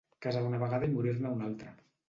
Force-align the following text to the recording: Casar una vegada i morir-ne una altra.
Casar 0.25 0.41
una 0.45 0.61
vegada 0.63 0.89
i 0.91 0.95
morir-ne 0.95 1.35
una 1.37 1.49
altra. 1.53 1.79